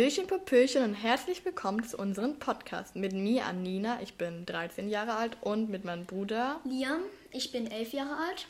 Hallöchen, 0.00 0.26
Popöchen 0.28 0.82
und 0.82 0.94
herzlich 0.94 1.44
willkommen 1.44 1.86
zu 1.86 1.98
unserem 1.98 2.38
Podcast 2.38 2.96
mit 2.96 3.12
mir, 3.12 3.44
Anina, 3.44 4.00
ich 4.00 4.14
bin 4.14 4.46
13 4.46 4.88
Jahre 4.88 5.12
alt 5.12 5.36
und 5.42 5.68
mit 5.68 5.84
meinem 5.84 6.06
Bruder 6.06 6.58
Liam, 6.64 7.02
ich 7.32 7.52
bin 7.52 7.70
11 7.70 7.92
Jahre 7.92 8.16
alt. 8.16 8.46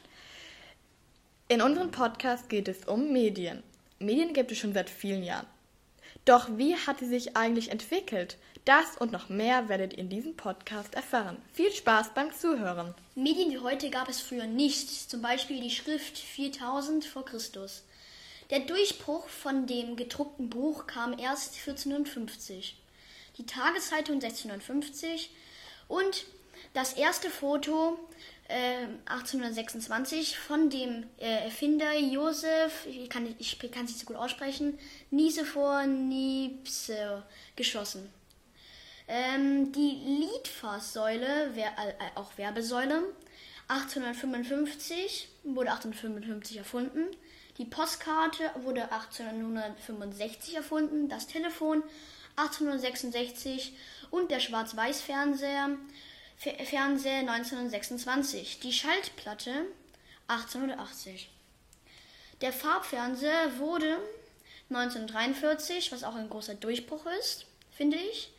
In 1.48 1.60
unserem 1.60 1.90
Podcast 1.90 2.48
geht 2.48 2.68
es 2.68 2.84
um 2.84 3.12
Medien. 3.12 3.64
Medien 3.98 4.32
gibt 4.32 4.52
es 4.52 4.58
schon 4.58 4.74
seit 4.74 4.88
vielen 4.88 5.24
Jahren. 5.24 5.48
Doch 6.24 6.56
wie 6.56 6.76
hat 6.76 7.00
sie 7.00 7.08
sich 7.08 7.36
eigentlich 7.36 7.72
entwickelt? 7.72 8.36
Das 8.64 8.96
und 8.98 9.10
noch 9.10 9.28
mehr 9.28 9.68
werdet 9.68 9.94
ihr 9.94 9.98
in 9.98 10.08
diesem 10.08 10.36
Podcast 10.36 10.94
erfahren. 10.94 11.36
Viel 11.52 11.72
Spaß 11.72 12.14
beim 12.14 12.32
Zuhören. 12.32 12.94
Medien 13.16 13.50
wie 13.50 13.58
heute 13.58 13.90
gab 13.90 14.08
es 14.08 14.20
früher 14.20 14.46
nicht, 14.46 15.10
zum 15.10 15.20
Beispiel 15.20 15.60
die 15.60 15.70
Schrift 15.70 16.16
4000 16.16 17.04
vor 17.04 17.24
Christus. 17.24 17.82
Der 18.50 18.60
Durchbruch 18.60 19.28
von 19.28 19.66
dem 19.68 19.94
gedruckten 19.94 20.50
Buch 20.50 20.88
kam 20.88 21.16
erst 21.16 21.54
1450, 21.54 22.76
die 23.38 23.46
Tageszeitung 23.46 24.16
1650 24.16 25.30
und 25.86 26.24
das 26.74 26.94
erste 26.94 27.30
Foto 27.30 27.98
äh, 28.48 28.86
1826 29.06 30.36
von 30.36 30.68
dem 30.68 31.04
äh, 31.18 31.44
Erfinder 31.44 31.96
Josef, 31.96 32.86
ich 32.86 33.08
kann 33.08 33.26
es 33.26 33.38
nicht 33.38 33.98
so 33.98 34.06
gut 34.06 34.16
aussprechen, 34.16 34.78
Nisephor 35.10 35.86
Niepce 35.86 37.22
geschossen. 37.54 38.12
Ähm, 39.06 39.72
die 39.72 40.24
Litfaßsäule, 40.24 41.50
wer, 41.54 41.66
äh, 41.66 41.94
auch 42.16 42.36
Werbesäule, 42.36 43.02
1855 43.68 45.28
wurde 45.44 45.70
1855 45.70 46.56
erfunden. 46.56 47.06
Die 47.60 47.66
Postkarte 47.66 48.50
wurde 48.62 48.90
1865 48.90 50.56
erfunden, 50.56 51.10
das 51.10 51.26
Telefon 51.26 51.82
1866 52.36 53.74
und 54.10 54.30
der 54.30 54.40
Schwarz-Weiß-Fernseher 54.40 55.76
Fernseher 56.38 57.18
1926, 57.18 58.60
die 58.60 58.72
Schaltplatte 58.72 59.66
1880. 60.26 61.28
Der 62.40 62.50
Farbfernseher 62.50 63.58
wurde 63.58 63.98
1943, 64.70 65.92
was 65.92 66.02
auch 66.02 66.14
ein 66.14 66.30
großer 66.30 66.54
Durchbruch 66.54 67.04
ist, 67.20 67.44
finde 67.72 67.98
ich. 67.98 68.32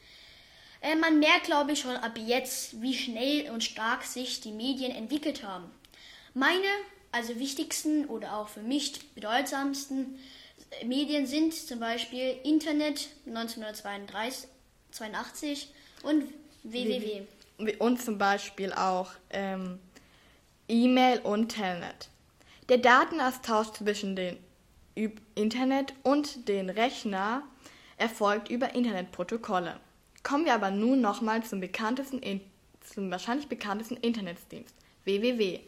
Äh, 0.81 0.95
man 0.95 1.19
merkt, 1.19 1.45
glaube 1.45 1.73
ich, 1.73 1.81
schon 1.81 1.95
ab 1.95 2.17
jetzt, 2.17 2.81
wie 2.81 2.95
schnell 2.95 3.51
und 3.51 3.63
stark 3.63 4.01
sich 4.03 4.41
die 4.41 4.51
Medien 4.51 4.91
entwickelt 4.91 5.43
haben. 5.43 5.69
Meine, 6.33 6.65
also 7.11 7.39
wichtigsten 7.39 8.05
oder 8.05 8.37
auch 8.37 8.47
für 8.47 8.61
mich 8.61 9.13
bedeutsamsten 9.13 10.17
Medien 10.85 11.27
sind 11.27 11.53
zum 11.53 11.79
Beispiel 11.79 12.37
Internet 12.43 13.09
1982 13.25 15.67
und 16.03 16.23
www 16.63 17.23
und 17.79 18.01
zum 18.01 18.17
Beispiel 18.17 18.73
auch 18.73 19.11
ähm, 19.29 19.79
E-Mail 20.67 21.19
und 21.19 21.49
Telnet. 21.49 22.09
Der 22.69 22.77
Datenaustausch 22.77 23.71
zwischen 23.71 24.15
dem 24.15 24.37
Internet 25.35 25.93
und 26.03 26.47
den 26.47 26.69
Rechner 26.69 27.43
erfolgt 27.97 28.49
über 28.49 28.75
Internetprotokolle. 28.75 29.79
Kommen 30.23 30.45
wir 30.45 30.53
aber 30.53 30.71
nun 30.71 31.01
nochmal 31.01 31.43
zum 31.43 31.59
bekanntesten, 31.59 32.41
zum 32.81 33.09
wahrscheinlich 33.09 33.47
bekanntesten 33.47 33.97
Internetdienst, 33.97 34.75
www, 35.05 35.59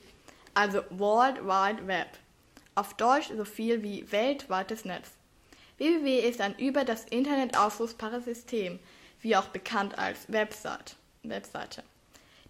also 0.54 0.84
World 0.90 1.46
Wide 1.46 1.88
Web. 1.88 2.08
Auf 2.76 2.96
Deutsch 2.96 3.30
so 3.36 3.46
viel 3.46 3.84
wie 3.84 4.12
weltweites 4.12 4.86
Netz. 4.86 5.12
www 5.78 6.28
ist 6.28 6.42
ein 6.42 6.58
über 6.58 6.86
das 6.86 7.06
Internet 7.06 7.58
aufrufbares 7.58 8.25
System, 8.25 8.80
wie 9.22 9.36
auch 9.36 9.47
bekannt 9.47 9.97
als 9.97 10.31
Website. 10.31 10.96
Webseite. 11.24 11.84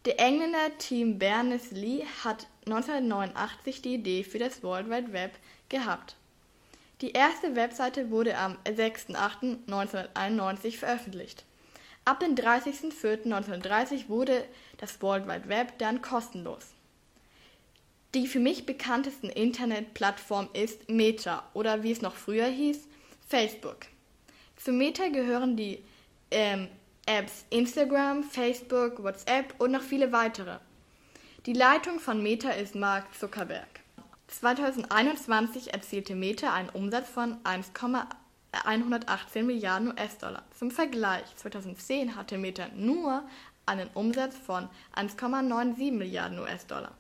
Der 0.06 0.20
Engländer 0.20 0.78
Tim 0.80 1.20
Berners-Lee 1.20 2.06
hat 2.24 2.48
1989 2.66 3.82
die 3.82 3.96
Idee 3.96 4.24
für 4.24 4.40
das 4.40 4.64
World 4.64 4.90
Wide 4.90 5.12
Web 5.14 5.32
gehabt. 5.70 6.16
Die 7.02 7.12
erste 7.12 7.56
Webseite 7.56 8.10
wurde 8.10 8.38
am 8.38 8.58
6.8.1991 8.66 10.78
veröffentlicht. 10.78 11.46
Ab 12.06 12.20
dem 12.20 12.36
30.04.1930 12.36 14.10
wurde 14.10 14.44
das 14.78 15.02
World 15.02 15.28
Wide 15.28 15.48
Web 15.48 15.78
dann 15.78 16.02
kostenlos. 16.02 16.74
Die 18.16 18.28
für 18.28 18.40
mich 18.40 18.68
bekanntesten 18.68 19.30
Internetplattform 19.30 20.48
ist 20.54 20.88
Meta 20.88 21.44
oder 21.56 21.82
wie 21.82 21.92
es 21.92 22.04
noch 22.04 22.14
früher 22.14 22.46
hieß, 22.46 22.88
Facebook. 23.28 23.88
Zu 24.56 24.72
Meta 24.72 25.08
gehören 25.08 25.58
die 25.58 25.84
ähm, 26.30 26.68
Apps 27.08 27.44
Instagram, 27.50 28.24
Facebook, 28.24 29.04
WhatsApp 29.04 29.56
und 29.58 29.72
noch 29.72 29.82
viele 29.82 30.12
weitere. 30.12 30.60
Die 31.48 31.54
Leitung 31.54 32.00
von 32.00 32.22
Meta 32.22 32.52
ist 32.52 32.76
Mark 32.76 33.16
Zuckerberg. 33.16 33.80
2021 34.28 35.74
erzielte 35.74 36.14
Meta 36.14 36.54
einen 36.54 36.70
Umsatz 36.70 37.10
von 37.10 37.38
1,118 37.44 39.44
Milliarden 39.44 39.88
US-Dollar. 39.88 40.44
Zum 40.58 40.70
Vergleich, 40.70 41.36
2010 41.36 42.16
hatte 42.16 42.38
Meta 42.38 42.68
nur 42.76 43.24
einen 43.66 43.90
Umsatz 43.96 44.38
von 44.38 44.70
1,97 44.96 45.92
Milliarden 45.92 46.38
US-Dollar. 46.38 46.92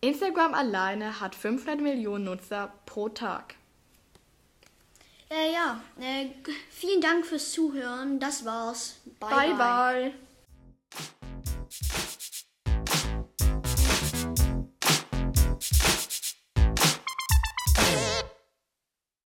Instagram 0.00 0.54
alleine 0.54 1.20
hat 1.20 1.34
500 1.34 1.80
Millionen 1.80 2.24
Nutzer 2.24 2.72
pro 2.86 3.08
Tag. 3.08 3.54
Äh, 5.30 5.52
ja, 5.52 5.80
äh, 6.00 6.30
vielen 6.70 7.00
Dank 7.00 7.24
fürs 7.24 7.52
Zuhören. 7.52 8.18
Das 8.18 8.44
war's. 8.44 8.96
Bye, 9.20 9.28
bye. 9.28 9.48
bye. 9.48 9.56
bye. 9.56 10.14